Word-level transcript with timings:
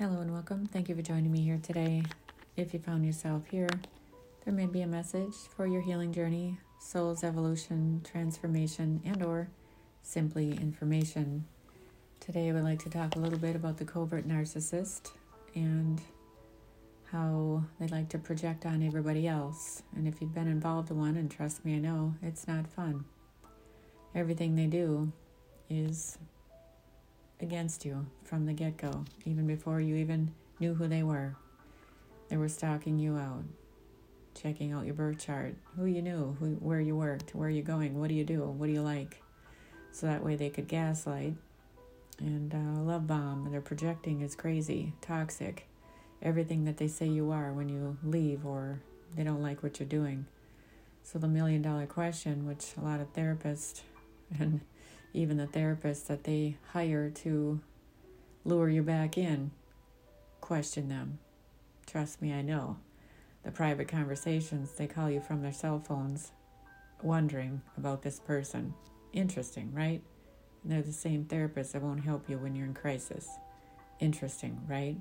Hello 0.00 0.20
and 0.20 0.32
welcome. 0.32 0.64
Thank 0.64 0.88
you 0.88 0.94
for 0.94 1.02
joining 1.02 1.32
me 1.32 1.40
here 1.40 1.58
today. 1.60 2.04
If 2.56 2.72
you 2.72 2.78
found 2.78 3.04
yourself 3.04 3.42
here, 3.50 3.68
there 4.44 4.54
may 4.54 4.66
be 4.66 4.82
a 4.82 4.86
message 4.86 5.34
for 5.56 5.66
your 5.66 5.80
healing 5.80 6.12
journey, 6.12 6.56
soul's 6.78 7.24
evolution, 7.24 8.02
transformation, 8.08 9.00
and 9.04 9.24
or 9.24 9.48
simply 10.02 10.52
information. 10.52 11.46
Today 12.20 12.48
I 12.48 12.52
would 12.52 12.62
like 12.62 12.78
to 12.84 12.90
talk 12.90 13.16
a 13.16 13.18
little 13.18 13.40
bit 13.40 13.56
about 13.56 13.78
the 13.78 13.84
covert 13.84 14.24
narcissist 14.28 15.10
and 15.56 16.00
how 17.10 17.64
they 17.80 17.88
like 17.88 18.08
to 18.10 18.18
project 18.18 18.66
on 18.66 18.84
everybody 18.84 19.26
else. 19.26 19.82
And 19.96 20.06
if 20.06 20.20
you've 20.20 20.32
been 20.32 20.46
involved 20.46 20.92
in 20.92 20.98
one, 21.00 21.16
and 21.16 21.28
trust 21.28 21.64
me, 21.64 21.74
I 21.74 21.80
know, 21.80 22.14
it's 22.22 22.46
not 22.46 22.68
fun. 22.68 23.04
Everything 24.14 24.54
they 24.54 24.68
do 24.68 25.10
is 25.68 26.18
against 27.40 27.84
you 27.84 28.06
from 28.24 28.46
the 28.46 28.52
get 28.52 28.76
go, 28.76 29.04
even 29.24 29.46
before 29.46 29.80
you 29.80 29.96
even 29.96 30.32
knew 30.58 30.74
who 30.74 30.88
they 30.88 31.02
were. 31.02 31.36
They 32.28 32.36
were 32.36 32.48
stalking 32.48 32.98
you 32.98 33.16
out, 33.16 33.44
checking 34.34 34.72
out 34.72 34.84
your 34.84 34.94
birth 34.94 35.18
chart, 35.18 35.54
who 35.76 35.86
you 35.86 36.02
knew, 36.02 36.36
who, 36.40 36.50
where 36.56 36.80
you 36.80 36.96
worked, 36.96 37.34
where 37.34 37.48
you're 37.48 37.62
going, 37.62 37.98
what 37.98 38.08
do 38.08 38.14
you 38.14 38.24
do, 38.24 38.42
what 38.42 38.66
do 38.66 38.72
you 38.72 38.82
like. 38.82 39.22
So 39.92 40.06
that 40.06 40.22
way 40.22 40.36
they 40.36 40.50
could 40.50 40.68
gaslight 40.68 41.34
and 42.18 42.54
uh, 42.54 42.82
love 42.82 43.06
bomb. 43.06 43.44
And 43.44 43.54
they're 43.54 43.60
projecting 43.60 44.20
is 44.20 44.34
crazy, 44.34 44.92
toxic. 45.00 45.66
Everything 46.20 46.64
that 46.64 46.76
they 46.76 46.88
say 46.88 47.06
you 47.06 47.30
are 47.30 47.52
when 47.52 47.68
you 47.68 47.96
leave 48.02 48.44
or 48.44 48.80
they 49.16 49.24
don't 49.24 49.42
like 49.42 49.62
what 49.62 49.78
you're 49.80 49.88
doing. 49.88 50.26
So 51.02 51.18
the 51.18 51.28
million 51.28 51.62
dollar 51.62 51.86
question, 51.86 52.46
which 52.46 52.72
a 52.76 52.84
lot 52.84 53.00
of 53.00 53.12
therapists 53.14 53.80
and 54.38 54.60
even 55.12 55.36
the 55.36 55.46
therapists 55.46 56.06
that 56.06 56.24
they 56.24 56.56
hire 56.72 57.10
to 57.10 57.60
lure 58.44 58.68
you 58.68 58.82
back 58.82 59.18
in, 59.18 59.50
question 60.40 60.88
them. 60.88 61.18
Trust 61.86 62.20
me, 62.20 62.32
I 62.32 62.42
know. 62.42 62.76
The 63.44 63.50
private 63.50 63.88
conversations, 63.88 64.72
they 64.72 64.86
call 64.86 65.10
you 65.10 65.20
from 65.20 65.42
their 65.42 65.52
cell 65.52 65.78
phones, 65.78 66.32
wondering 67.02 67.62
about 67.76 68.02
this 68.02 68.20
person. 68.20 68.74
Interesting, 69.12 69.72
right? 69.72 70.02
And 70.62 70.72
they're 70.72 70.82
the 70.82 70.92
same 70.92 71.24
therapists 71.24 71.72
that 71.72 71.82
won't 71.82 72.04
help 72.04 72.28
you 72.28 72.38
when 72.38 72.54
you're 72.54 72.66
in 72.66 72.74
crisis. 72.74 73.28
Interesting, 74.00 74.60
right? 74.68 74.96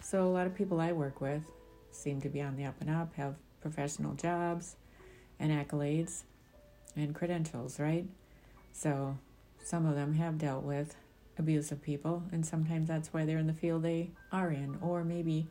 So, 0.00 0.24
a 0.24 0.30
lot 0.30 0.46
of 0.46 0.54
people 0.54 0.80
I 0.80 0.92
work 0.92 1.20
with 1.20 1.42
seem 1.90 2.20
to 2.20 2.28
be 2.28 2.40
on 2.40 2.56
the 2.56 2.64
up 2.64 2.80
and 2.80 2.90
up, 2.90 3.14
have 3.14 3.34
professional 3.60 4.14
jobs 4.14 4.76
and 5.40 5.50
accolades 5.50 6.22
and 6.96 7.14
credentials, 7.14 7.80
right? 7.80 8.06
So 8.78 9.18
some 9.64 9.86
of 9.86 9.96
them 9.96 10.14
have 10.14 10.38
dealt 10.38 10.62
with 10.62 10.94
abusive 11.36 11.82
people, 11.82 12.22
and 12.30 12.46
sometimes 12.46 12.86
that's 12.86 13.12
why 13.12 13.24
they're 13.24 13.38
in 13.38 13.48
the 13.48 13.52
field 13.52 13.82
they 13.82 14.12
are 14.30 14.52
in. 14.52 14.78
Or 14.80 15.02
maybe 15.02 15.48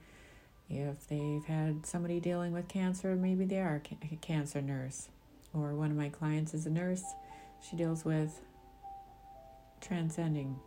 if 0.70 1.06
they've 1.09 1.44
had 1.44 1.86
somebody 1.86 2.22
dealing 2.22 2.53
with 2.53 2.70
cancer, 2.70 3.17
maybe 3.17 3.44
they 3.44 3.59
are 3.59 3.81
a 4.09 4.16
cancer 4.16 4.61
nurse. 4.61 5.09
Or 5.53 5.75
one 5.75 5.92
of 5.92 5.98
my 5.98 6.08
clients 6.08 6.53
is 6.53 6.66
a 6.67 6.70
nurse, 6.70 7.03
she 7.59 7.75
deals 7.75 8.05
with 8.05 8.39
transcending 9.81 10.58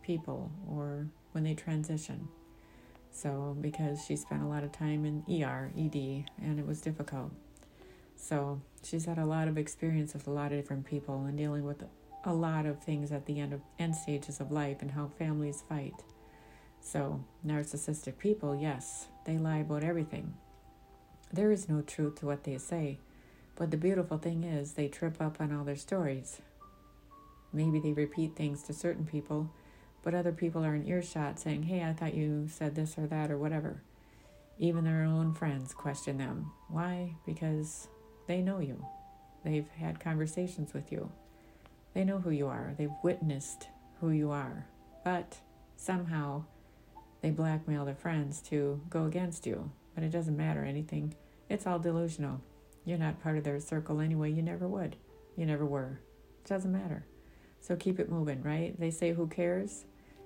people 0.00 0.50
or 0.66 1.08
when 1.32 1.44
they 1.44 1.52
transition. 1.52 2.28
So, 3.10 3.54
because 3.60 4.02
she 4.06 4.16
spent 4.16 4.42
a 4.42 4.46
lot 4.46 4.64
of 4.64 4.72
time 4.72 5.04
in 5.04 5.24
ER, 5.42 5.72
ED, 5.76 6.24
and 6.40 6.58
it 6.58 6.66
was 6.66 6.80
difficult. 6.80 7.32
So, 8.16 8.60
she's 8.82 9.04
had 9.04 9.18
a 9.18 9.26
lot 9.26 9.46
of 9.46 9.58
experience 9.58 10.14
with 10.14 10.26
a 10.26 10.30
lot 10.30 10.52
of 10.52 10.58
different 10.58 10.86
people 10.86 11.24
and 11.24 11.36
dealing 11.36 11.64
with 11.64 11.82
a 12.24 12.32
lot 12.32 12.66
of 12.66 12.82
things 12.82 13.12
at 13.12 13.26
the 13.26 13.40
end 13.40 13.52
of 13.52 13.60
end 13.78 13.94
stages 13.94 14.40
of 14.40 14.50
life 14.50 14.82
and 14.82 14.90
how 14.90 15.08
families 15.18 15.62
fight. 15.68 15.94
So, 16.80 17.24
narcissistic 17.46 18.18
people, 18.18 18.56
yes, 18.56 19.08
they 19.24 19.38
lie 19.38 19.58
about 19.58 19.84
everything. 19.84 20.34
There 21.32 21.52
is 21.52 21.68
no 21.68 21.82
truth 21.82 22.16
to 22.20 22.26
what 22.26 22.44
they 22.44 22.58
say, 22.58 22.98
but 23.56 23.70
the 23.70 23.76
beautiful 23.76 24.18
thing 24.18 24.44
is 24.44 24.72
they 24.72 24.88
trip 24.88 25.20
up 25.20 25.40
on 25.40 25.52
all 25.52 25.64
their 25.64 25.76
stories. 25.76 26.40
Maybe 27.52 27.80
they 27.80 27.92
repeat 27.92 28.36
things 28.36 28.62
to 28.64 28.72
certain 28.72 29.06
people, 29.06 29.50
but 30.02 30.14
other 30.14 30.32
people 30.32 30.64
are 30.64 30.74
in 30.74 30.86
earshot 30.86 31.38
saying, 31.38 31.64
Hey, 31.64 31.82
I 31.82 31.92
thought 31.92 32.14
you 32.14 32.48
said 32.48 32.74
this 32.74 32.96
or 32.96 33.06
that 33.06 33.30
or 33.30 33.38
whatever. 33.38 33.82
Even 34.58 34.84
their 34.84 35.02
own 35.02 35.34
friends 35.34 35.72
question 35.72 36.18
them. 36.18 36.50
Why? 36.68 37.14
Because 37.26 37.88
they 38.26 38.40
know 38.40 38.58
you, 38.58 38.84
they've 39.44 39.68
had 39.78 40.00
conversations 40.00 40.74
with 40.74 40.90
you. 40.90 41.10
They 41.98 42.04
know 42.04 42.20
who 42.20 42.30
you 42.30 42.46
are, 42.46 42.74
they've 42.78 42.92
witnessed 43.02 43.70
who 44.00 44.10
you 44.10 44.30
are, 44.30 44.64
but 45.04 45.36
somehow 45.74 46.44
they 47.22 47.30
blackmail 47.30 47.84
their 47.84 47.96
friends 47.96 48.40
to 48.42 48.80
go 48.88 49.06
against 49.06 49.48
you. 49.48 49.72
But 49.96 50.04
it 50.04 50.10
doesn't 50.10 50.36
matter 50.36 50.62
anything, 50.64 51.16
it's 51.48 51.66
all 51.66 51.80
delusional. 51.80 52.40
You're 52.84 52.98
not 52.98 53.20
part 53.20 53.36
of 53.36 53.42
their 53.42 53.58
circle 53.58 54.00
anyway, 54.00 54.30
you 54.30 54.42
never 54.42 54.68
would. 54.68 54.94
You 55.34 55.44
never 55.44 55.66
were. 55.66 55.98
It 56.44 56.48
doesn't 56.48 56.70
matter. 56.70 57.04
So 57.60 57.74
keep 57.74 57.98
it 57.98 58.08
moving, 58.08 58.44
right? 58.44 58.78
They 58.78 58.92
say, 58.92 59.12
Who 59.12 59.26
cares? 59.26 59.84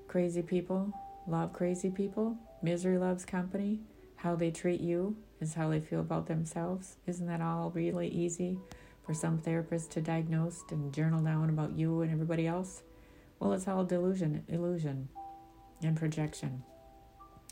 Crazy 0.09 0.43
people 0.43 0.93
love 1.27 1.55
crazy 1.55 1.89
people. 1.89 2.37
Misery 2.61 2.99
loves 2.99 3.25
company. 3.25 3.81
How 4.17 4.37
they 4.37 4.51
treat 4.51 4.83
you 4.83 5.17
is 5.41 5.55
how 5.55 5.71
they 5.71 5.81
feel 5.81 6.01
about 6.01 6.27
themselves. 6.27 6.97
Isn't 7.07 7.29
that 7.29 7.41
all 7.41 7.71
really 7.71 8.09
easy? 8.09 8.59
For 9.05 9.15
some 9.15 9.39
therapists 9.39 9.89
to 9.91 10.01
diagnose 10.01 10.63
and 10.71 10.93
journal 10.93 11.23
down 11.23 11.51
about 11.51 11.77
you 11.77 12.03
and 12.03 12.13
everybody 12.13 12.47
else? 12.47 12.83
Well, 13.39 13.53
it's 13.53 13.67
all 13.67 13.85
delusion, 13.85 14.45
illusion, 14.49 15.09
and 15.83 15.97
projection. 15.97 16.63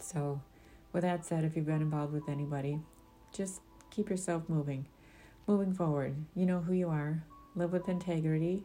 So, 0.00 0.40
with 0.92 1.02
that 1.02 1.24
said, 1.24 1.44
if 1.44 1.56
you've 1.56 1.66
been 1.66 1.82
involved 1.82 2.12
with 2.12 2.28
anybody, 2.28 2.80
just 3.32 3.60
keep 3.90 4.08
yourself 4.08 4.44
moving, 4.48 4.86
moving 5.46 5.72
forward. 5.72 6.16
You 6.34 6.46
know 6.46 6.60
who 6.60 6.72
you 6.72 6.88
are. 6.88 7.24
Live 7.54 7.72
with 7.72 7.88
integrity. 7.88 8.64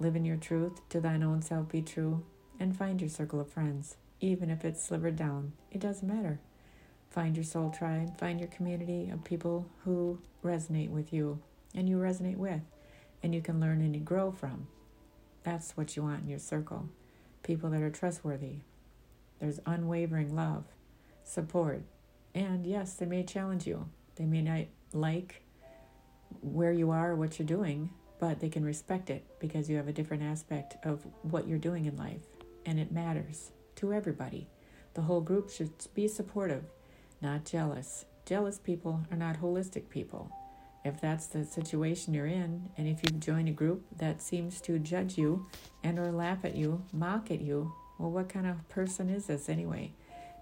Live 0.00 0.16
in 0.16 0.24
your 0.24 0.36
truth. 0.36 0.80
To 0.90 1.00
thine 1.00 1.22
own 1.22 1.42
self 1.42 1.68
be 1.68 1.82
true. 1.82 2.24
And 2.58 2.76
find 2.76 3.00
your 3.00 3.10
circle 3.10 3.40
of 3.40 3.50
friends, 3.50 3.96
even 4.20 4.50
if 4.50 4.64
it's 4.64 4.82
slivered 4.82 5.16
down. 5.16 5.52
It 5.70 5.80
doesn't 5.80 6.08
matter. 6.08 6.40
Find 7.10 7.36
your 7.36 7.44
soul 7.44 7.70
tribe. 7.70 8.18
Find 8.18 8.40
your 8.40 8.48
community 8.48 9.10
of 9.10 9.24
people 9.24 9.68
who 9.84 10.20
resonate 10.42 10.90
with 10.90 11.12
you 11.12 11.40
and 11.76 11.88
you 11.88 11.98
resonate 11.98 12.36
with 12.36 12.62
and 13.22 13.34
you 13.34 13.42
can 13.42 13.60
learn 13.60 13.80
and 13.80 13.94
you 13.94 14.00
grow 14.00 14.30
from. 14.30 14.66
That's 15.42 15.76
what 15.76 15.96
you 15.96 16.02
want 16.02 16.22
in 16.22 16.28
your 16.28 16.38
circle. 16.38 16.88
People 17.42 17.70
that 17.70 17.82
are 17.82 17.90
trustworthy. 17.90 18.58
There's 19.38 19.60
unwavering 19.66 20.34
love, 20.34 20.64
support, 21.22 21.82
and 22.34 22.66
yes, 22.66 22.94
they 22.94 23.06
may 23.06 23.22
challenge 23.22 23.66
you. 23.66 23.88
They 24.16 24.24
may 24.24 24.42
not 24.42 24.64
like 24.92 25.42
where 26.40 26.72
you 26.72 26.90
are 26.90 27.14
what 27.14 27.38
you're 27.38 27.46
doing, 27.46 27.90
but 28.18 28.40
they 28.40 28.48
can 28.48 28.64
respect 28.64 29.10
it 29.10 29.24
because 29.38 29.68
you 29.68 29.76
have 29.76 29.88
a 29.88 29.92
different 29.92 30.22
aspect 30.22 30.76
of 30.84 31.06
what 31.22 31.46
you're 31.46 31.58
doing 31.58 31.84
in 31.84 31.96
life, 31.96 32.22
and 32.64 32.78
it 32.78 32.90
matters 32.90 33.50
to 33.76 33.92
everybody. 33.92 34.48
The 34.94 35.02
whole 35.02 35.20
group 35.20 35.50
should 35.50 35.72
be 35.94 36.08
supportive, 36.08 36.64
not 37.20 37.44
jealous. 37.44 38.06
Jealous 38.24 38.58
people 38.58 39.02
are 39.10 39.16
not 39.16 39.40
holistic 39.40 39.88
people 39.90 40.32
if 40.86 41.00
that's 41.00 41.26
the 41.26 41.44
situation 41.44 42.14
you're 42.14 42.26
in 42.26 42.70
and 42.76 42.86
if 42.86 43.00
you've 43.02 43.20
joined 43.20 43.48
a 43.48 43.52
group 43.52 43.84
that 43.96 44.22
seems 44.22 44.60
to 44.60 44.78
judge 44.78 45.18
you 45.18 45.46
and 45.82 45.98
or 45.98 46.12
laugh 46.12 46.44
at 46.44 46.54
you 46.54 46.82
mock 46.92 47.30
at 47.30 47.40
you 47.40 47.72
well 47.98 48.10
what 48.10 48.28
kind 48.28 48.46
of 48.46 48.68
person 48.68 49.10
is 49.10 49.26
this 49.26 49.48
anyway? 49.48 49.92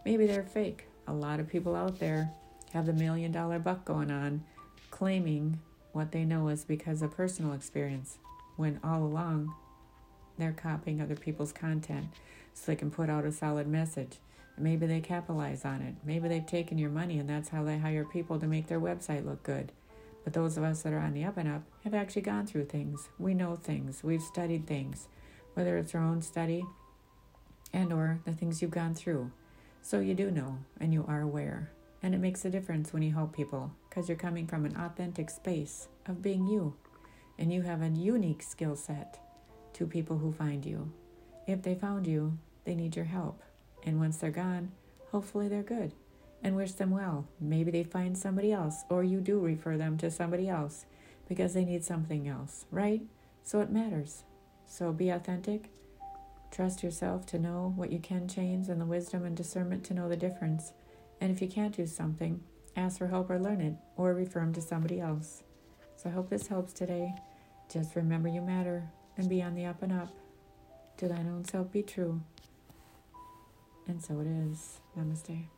Maybe 0.05 0.27
they're 0.27 0.43
fake. 0.43 0.87
A 1.07 1.13
lot 1.13 1.41
of 1.41 1.49
people 1.49 1.75
out 1.75 1.99
there 1.99 2.31
have 2.73 2.87
the 2.87 2.93
million 2.93 3.33
dollar 3.33 3.59
buck 3.59 3.85
going 3.85 4.11
on 4.11 4.45
claiming 4.91 5.61
what 5.93 6.13
they 6.13 6.25
know 6.25 6.49
is 6.49 6.65
because 6.65 7.01
of 7.03 7.17
personal 7.17 7.53
experience 7.53 8.19
when 8.57 8.81
all 8.85 9.03
along 9.03 9.55
they're 10.39 10.53
copying 10.53 11.01
other 11.01 11.17
people's 11.17 11.53
content 11.53 12.07
so 12.53 12.65
they 12.67 12.77
can 12.77 12.91
put 12.91 13.09
out 13.09 13.25
a 13.25 13.33
solid 13.33 13.67
message. 13.67 14.19
Maybe 14.59 14.87
they 14.87 15.01
capitalize 15.01 15.65
on 15.65 15.81
it. 15.83 15.95
Maybe 16.05 16.29
they've 16.29 16.47
taken 16.47 16.79
your 16.79 16.91
money 16.91 17.19
and 17.19 17.29
that's 17.29 17.49
how 17.49 17.65
they 17.65 17.79
hire 17.79 18.05
people 18.05 18.39
to 18.39 18.47
make 18.47 18.67
their 18.67 18.81
website 18.81 19.25
look 19.25 19.43
good 19.43 19.73
but 20.25 20.33
those 20.33 20.57
of 20.57 20.65
us 20.65 20.83
that 20.83 20.93
are 20.93 20.99
on 20.99 21.13
the 21.13 21.25
up 21.25 21.37
and 21.37 21.49
up 21.49 21.63
have 21.85 21.95
actually 21.95 22.23
gone 22.23 22.47
through 22.47 22.65
things. 22.65 23.11
We 23.19 23.35
know 23.35 23.57
things. 23.57 24.03
We've 24.03 24.23
studied 24.23 24.67
things, 24.67 25.09
whether 25.53 25.77
it's 25.77 25.95
our 25.95 26.03
own 26.03 26.23
study 26.23 26.65
and 27.73 27.93
or 27.93 28.21
the 28.25 28.33
things 28.33 28.63
you've 28.63 28.71
gone 28.71 28.95
through. 28.95 29.31
So 29.83 30.01
you 30.01 30.15
do 30.15 30.31
know 30.31 30.59
and 30.81 30.95
you 30.95 31.05
are 31.07 31.21
aware. 31.21 31.71
And 32.03 32.15
it 32.15 32.19
makes 32.19 32.45
a 32.45 32.51
difference 32.51 32.93
when 32.93 33.03
you 33.03 33.13
help 33.13 33.35
people 33.35 33.73
because 33.89 34.09
you're 34.09 34.17
coming 34.17 34.47
from 34.47 34.65
an 34.65 34.77
authentic 34.77 35.29
space 35.31 35.89
of 36.07 36.23
being 36.23 36.47
you. 36.47 36.75
And 37.39 37.53
you 37.53 37.63
have 37.63 37.83
a 37.83 37.89
unique 37.89 38.43
skill 38.43 38.77
set 38.77 39.19
to 39.75 39.87
people 39.87 40.19
who 40.19 40.33
find 40.33 40.65
you. 40.65 40.93
If 41.47 41.63
they 41.63 41.75
found 41.75 42.07
you, 42.07 42.39
they 42.65 42.75
need 42.75 42.97
your 42.97 43.05
help. 43.05 43.43
And 43.83 43.99
once 43.99 44.17
they're 44.17 44.31
gone, 44.31 44.73
hopefully 45.11 45.49
they're 45.49 45.63
good 45.63 45.93
and 46.45 46.55
wish 46.55 46.73
them 46.73 46.91
well. 46.91 47.27
Maybe 47.41 47.73
they 47.73 47.83
find 47.83 48.17
somebody 48.17 48.53
else, 48.53 48.85
or 48.89 49.03
you 49.03 49.21
do 49.21 49.41
refer 49.41 49.77
them 49.77 49.99
to 49.99 50.11
somebody 50.13 50.49
else 50.49 50.87
because 51.29 51.55
they 51.55 51.65
need 51.65 51.83
something 51.83 52.29
else, 52.29 52.67
right? 52.71 53.03
So 53.43 53.61
it 53.61 53.71
matters. 53.71 54.23
So 54.67 54.93
be 54.93 55.11
authentic, 55.11 55.71
Trust 56.55 56.85
yourself 56.85 57.27
to 57.27 57.39
know 57.41 57.73
what 57.75 57.91
you 57.91 57.99
can 57.99 58.29
change 58.29 58.69
and 58.69 58.81
the 58.81 58.87
wisdom 58.87 59.25
and 59.25 59.37
discernment 59.37 59.83
to 59.85 59.95
know 59.95 60.09
the 60.09 60.17
difference. 60.17 60.73
And 61.21 61.33
if 61.33 61.43
you 61.43 61.49
can't 61.49 61.77
do 61.77 61.85
something, 61.85 62.43
ask 62.77 62.99
for 62.99 63.09
help 63.09 63.29
or 63.29 63.41
learn 63.41 63.61
it, 63.61 63.75
or 63.97 64.15
refer 64.15 64.39
them 64.39 64.53
to 64.53 64.63
somebody 64.63 65.01
else. 65.01 65.43
So 65.97 66.09
I 66.09 66.13
hope 66.13 66.31
this 66.31 66.47
helps 66.47 66.73
today. 66.73 67.13
Just 67.69 67.97
remember 67.97 68.29
you 68.29 68.41
matter 68.41 68.85
and 69.17 69.29
be 69.29 69.43
on 69.43 69.57
the 69.57 69.65
up 69.65 69.83
and 69.83 69.93
up. 69.93 70.11
To 70.99 71.09
thine 71.09 71.27
own 71.27 71.45
self 71.45 71.73
be 71.73 71.83
true. 71.83 72.23
And 73.89 74.01
so 74.01 74.21
it 74.21 74.29
is. 74.29 74.79
Namaste. 74.97 75.54